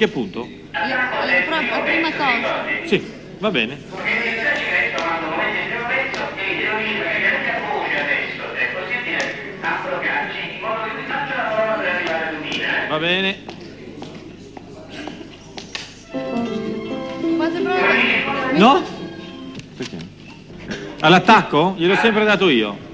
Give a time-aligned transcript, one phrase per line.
[0.00, 0.48] Che punto?
[0.70, 2.64] La, prima cosa.
[2.86, 3.78] Sì, va bene.
[12.88, 13.38] Va bene.
[18.54, 18.82] No?
[19.76, 19.96] Perché?
[21.00, 21.74] All'attacco?
[21.76, 22.88] Gliel'ho sempre dato io.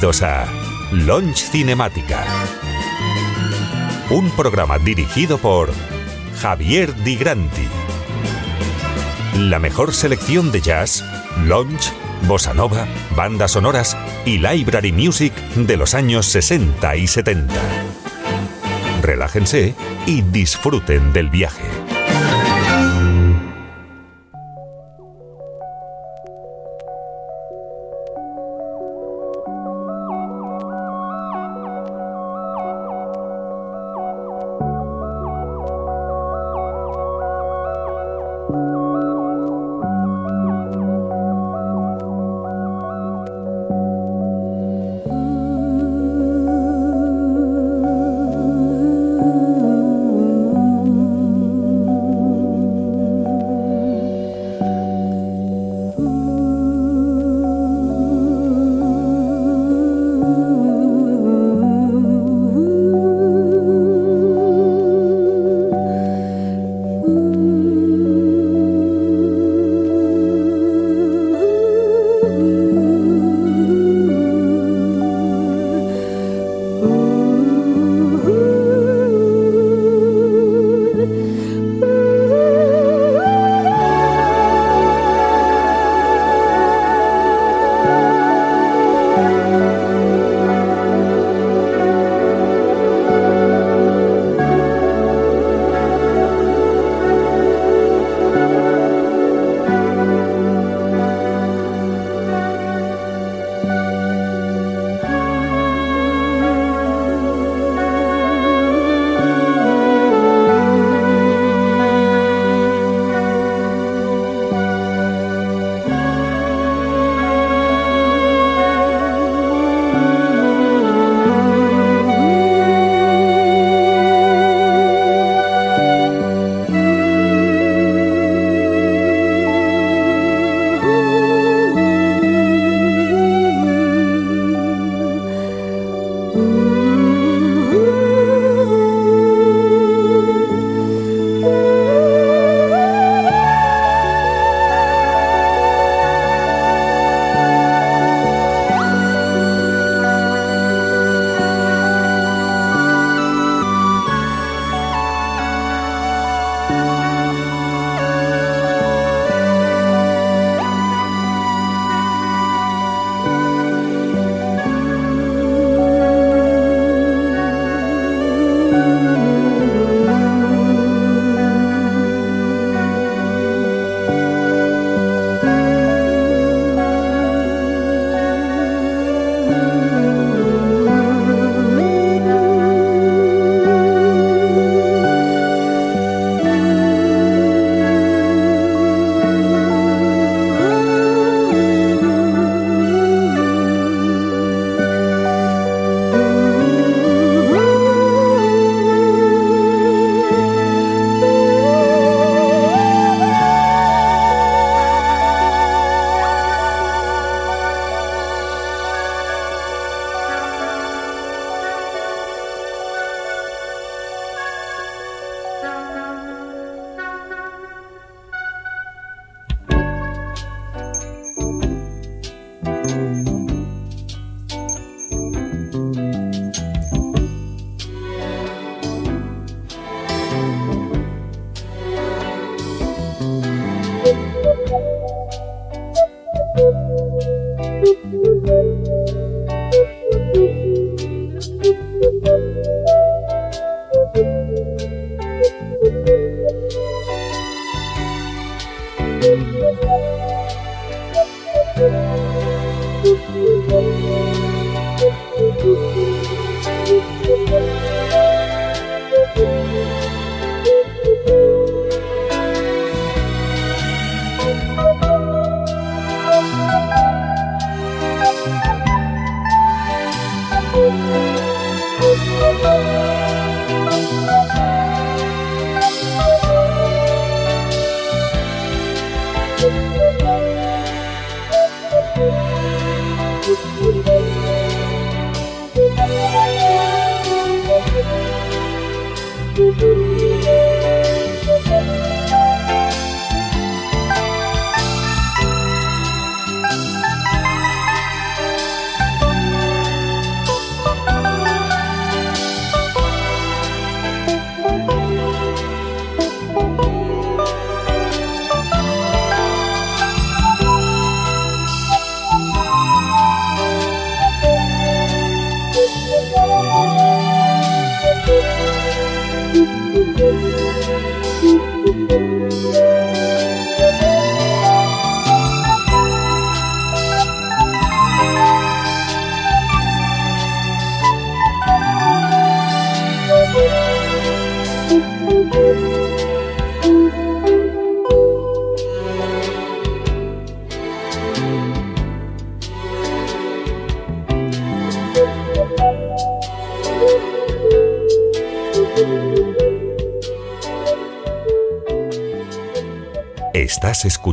[0.00, 0.46] Bienvenidos a
[0.92, 2.24] Launch Cinemática.
[4.08, 5.70] Un programa dirigido por
[6.40, 7.68] Javier Di Granti.
[9.36, 11.04] La mejor selección de jazz,
[11.44, 11.92] lounge,
[12.26, 13.94] bossa nova, bandas sonoras
[14.24, 17.54] y library music de los años 60 y 70.
[19.02, 19.74] Relájense
[20.06, 21.69] y disfruten del viaje.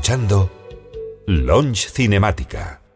[0.07, 0.49] Escuchando
[1.27, 2.86] Launch Cinemática.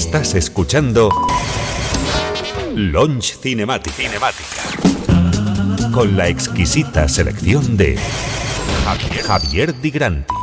[0.00, 1.10] Estás escuchando
[2.74, 3.92] Launch Cinematic.
[3.92, 4.62] Cinemática.
[5.92, 7.98] Con la exquisita selección de
[8.82, 10.39] Javier, Javier Di Granti.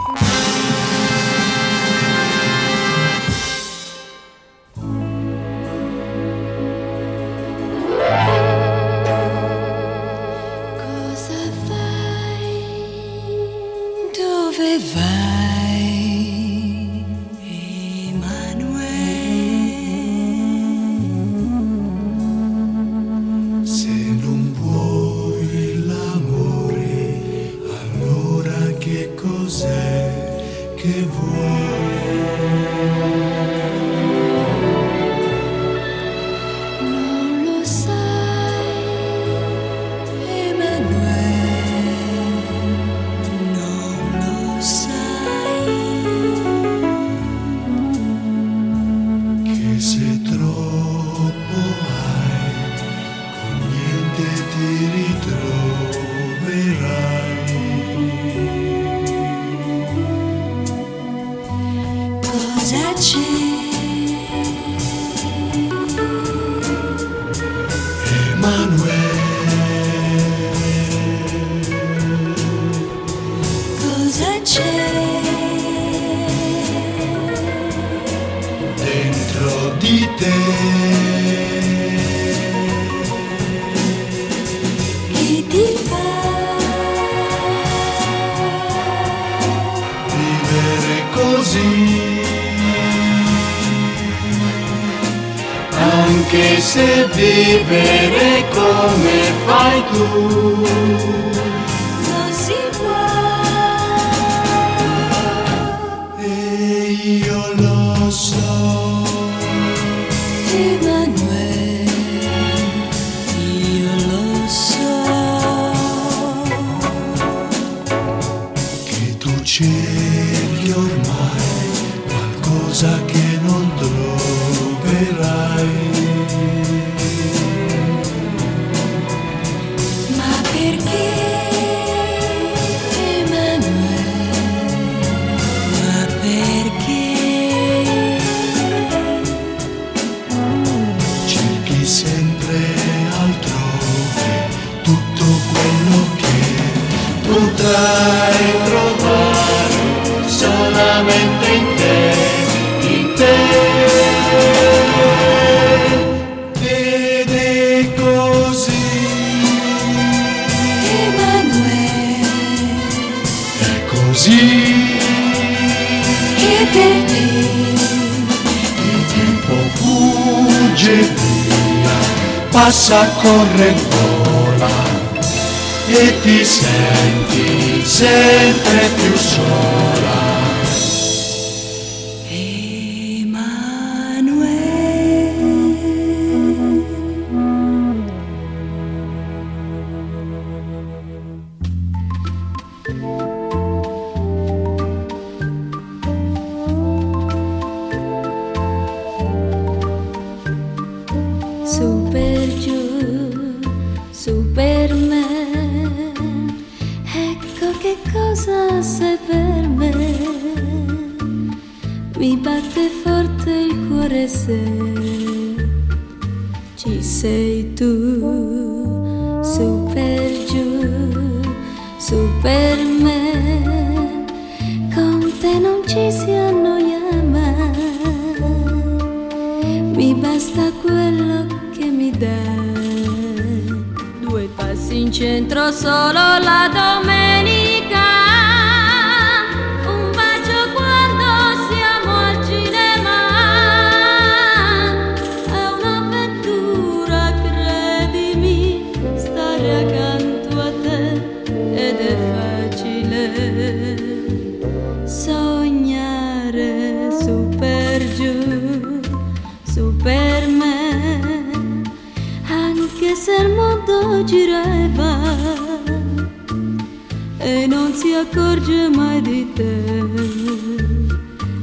[268.88, 269.74] piace mai di te.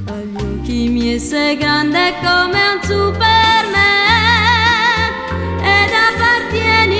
[0.06, 3.72] Agli occhi miei sei grande come un superman
[5.62, 6.93] ed appartieni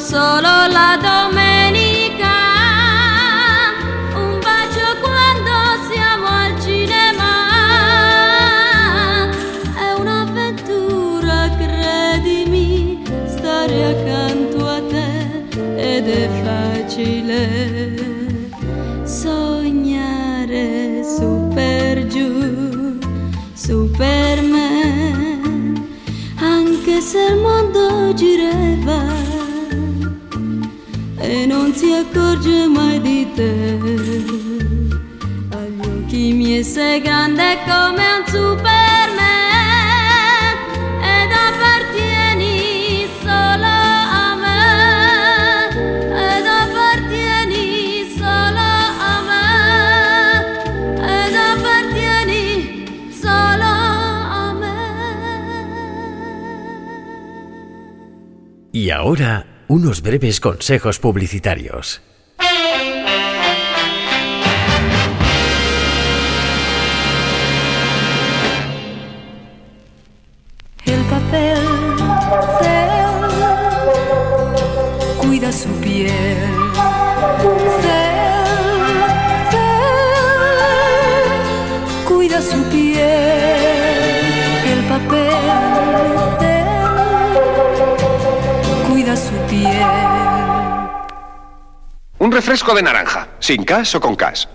[0.00, 1.43] solo la domenica.
[36.14, 39.18] Miei sei grande come un Superman
[41.02, 44.62] ed appartieni solo a me.
[46.14, 48.62] Ed appartieni solo
[49.10, 49.48] a me.
[51.02, 54.76] Ed appartieni solo a me.
[58.70, 62.00] Y ahora, unos breves consejos publicitarios.
[92.34, 94.48] Refresco de naranja, sin gas o con gas.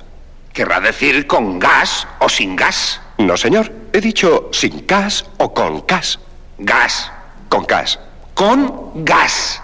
[0.53, 2.99] ¿Querrá decir con gas o sin gas?
[3.17, 3.71] No, señor.
[3.93, 6.19] He dicho sin gas o con gas.
[6.57, 7.09] Gas.
[7.47, 7.97] Con gas.
[8.33, 9.61] Con gas.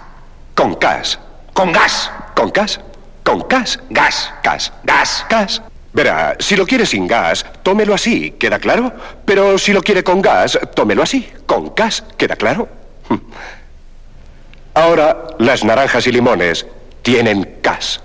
[0.54, 1.18] Con gas.
[1.52, 2.10] Con gas.
[2.34, 2.80] Con gas.
[3.22, 3.78] Con gas.
[3.90, 4.32] Gas.
[4.42, 4.72] Gas.
[4.82, 5.26] Gas.
[5.28, 5.62] Gas.
[5.92, 8.92] Verá, si lo quiere sin gas, tómelo así, ¿queda claro?
[9.24, 12.68] Pero si lo quiere con gas, tómelo así, con gas, ¿queda claro?
[13.08, 13.16] Hm.
[14.74, 16.66] Ahora, las naranjas y limones
[17.00, 18.02] tienen gas.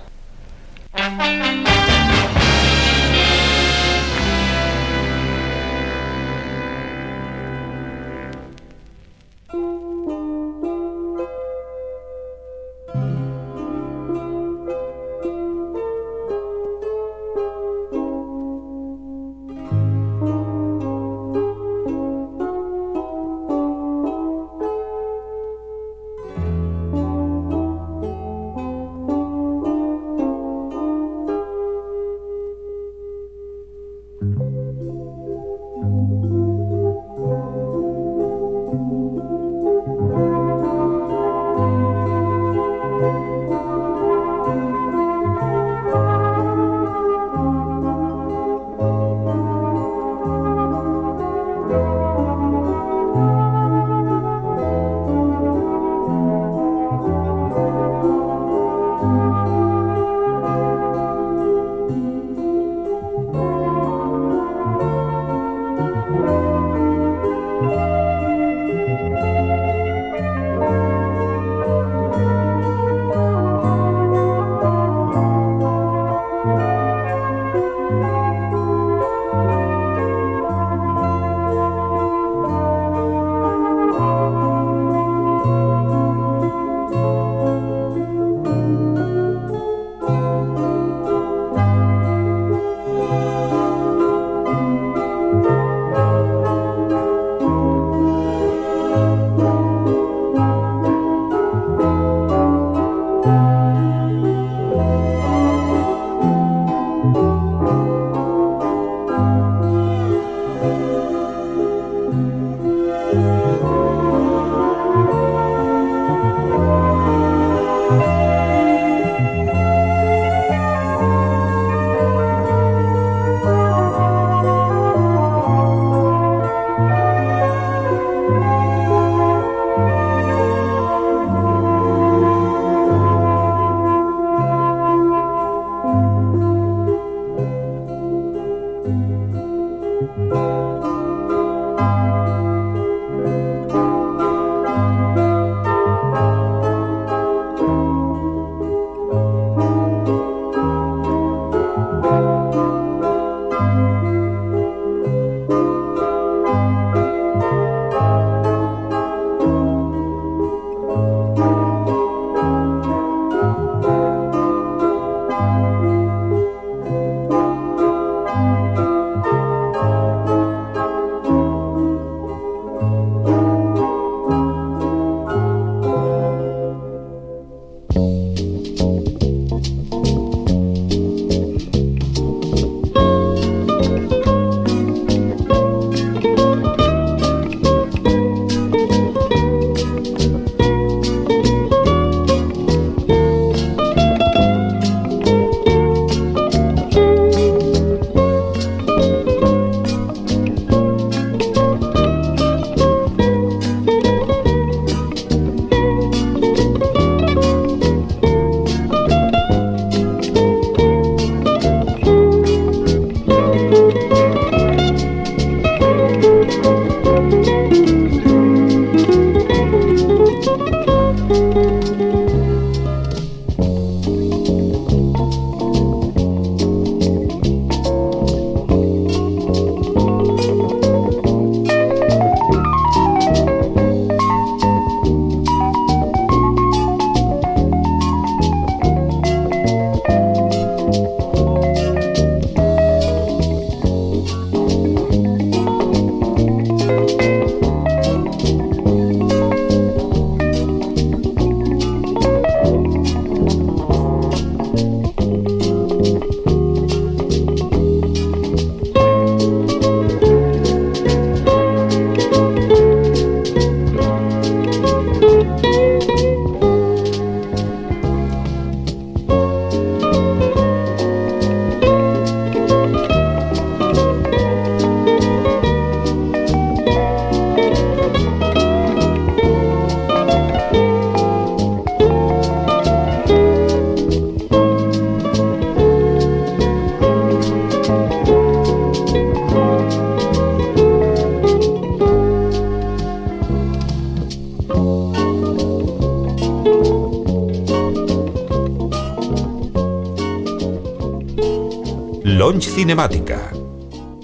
[302.82, 303.52] Cinemática.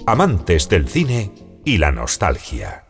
[0.05, 1.31] Amantes del cine
[1.63, 2.88] y la nostalgia.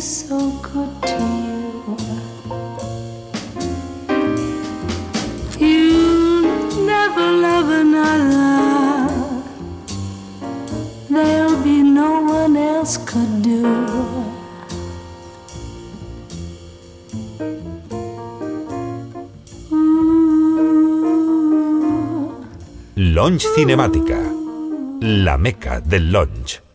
[0.00, 1.96] So good to you.
[5.58, 9.08] You'll never love another.
[11.10, 13.62] There'll be no one else could do.
[22.94, 24.20] Lounge Cinemática.
[25.00, 26.67] La meca del lounge.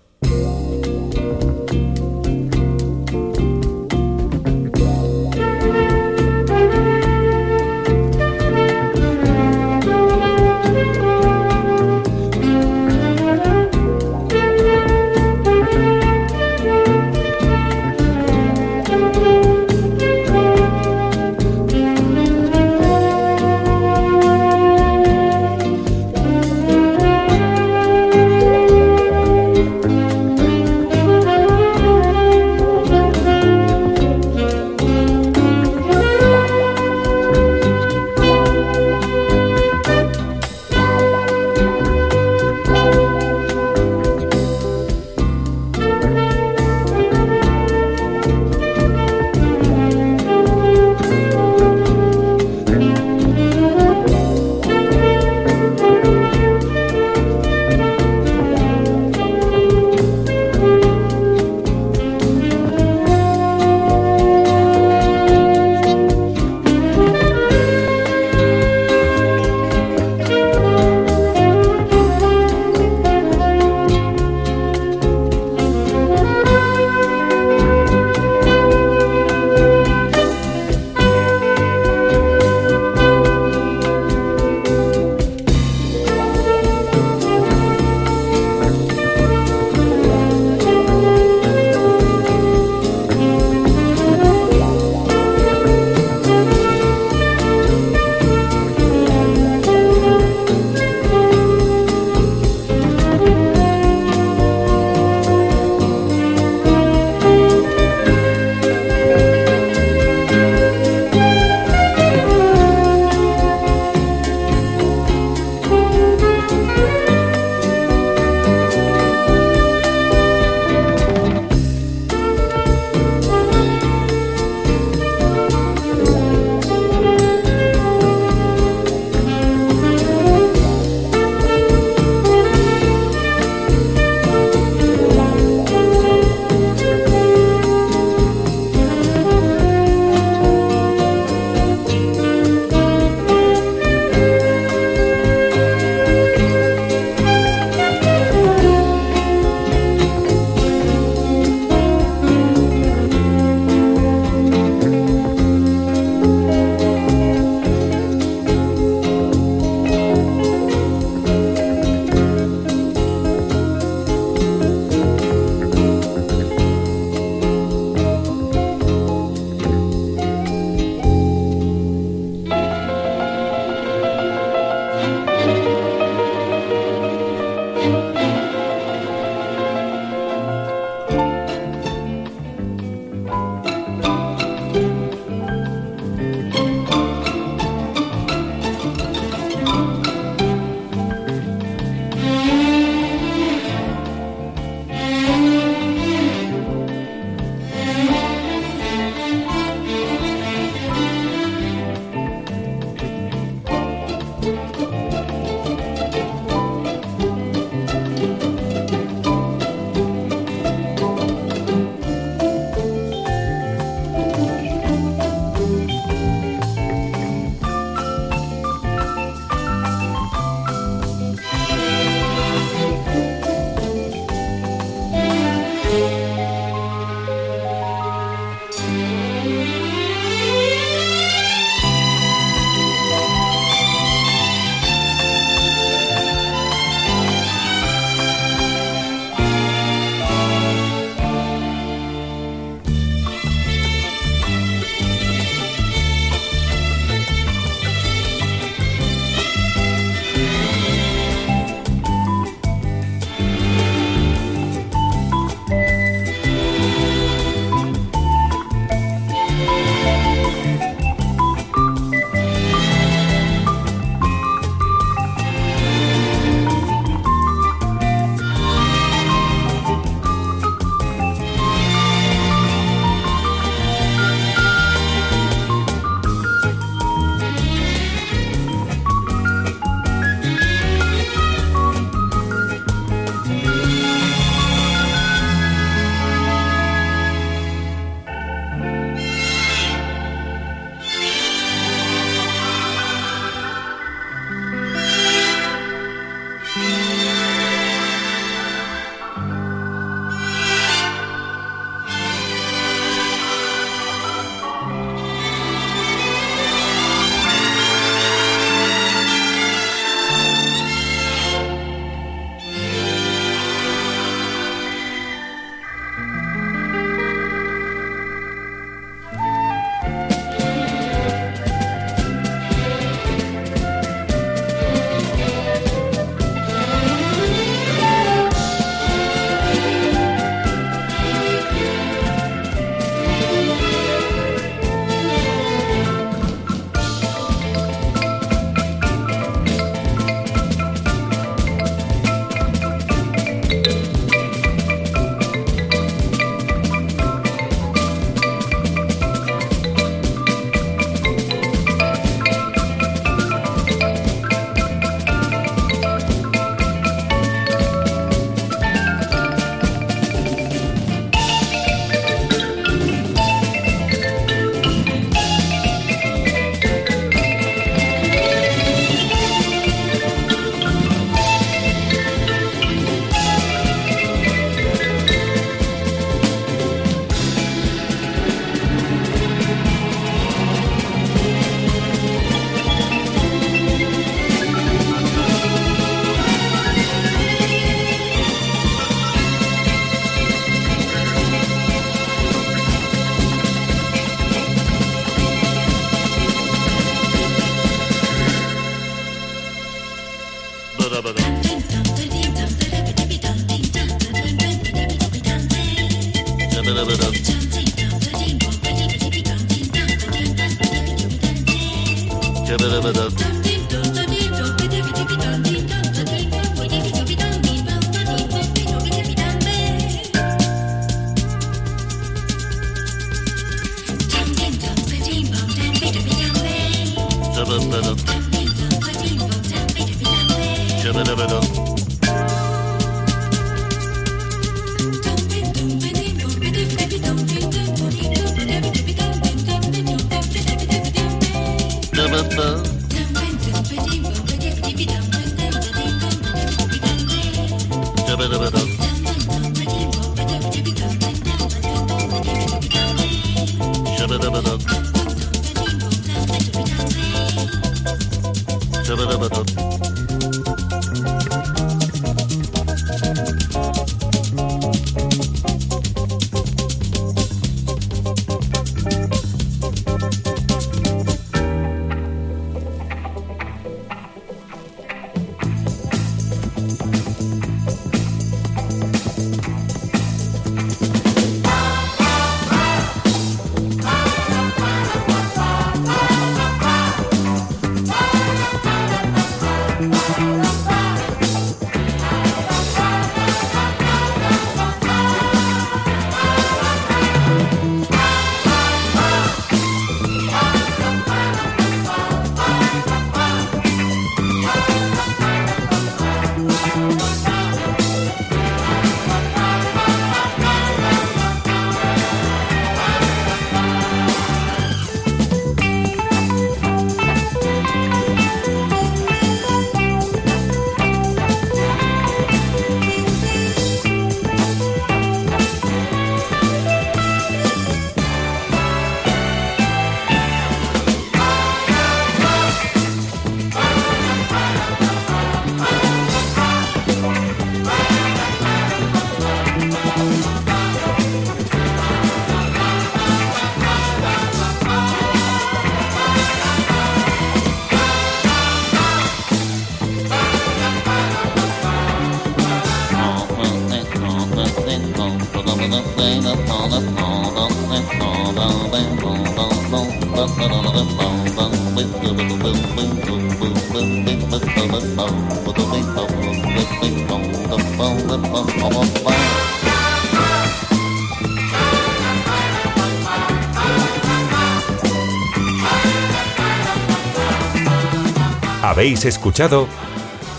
[578.94, 579.88] Habéis escuchado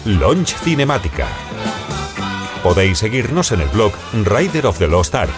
[0.05, 1.29] Launch Cinemática.
[2.65, 5.31] Podéis seguirnos en el blog Rider of the Lost Ark,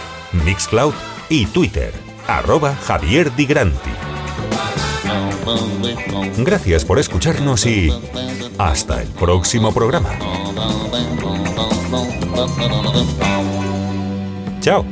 [0.44, 0.94] Mixcloud
[1.28, 1.92] y Twitter,
[2.26, 3.90] arroba Javier Di Granti.
[6.38, 7.90] Gracias por escucharnos y
[8.58, 10.10] hasta el próximo programa.
[14.60, 14.84] Chao.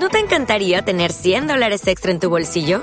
[0.00, 2.82] ¿No te encantaría tener 100 dólares extra en tu bolsillo?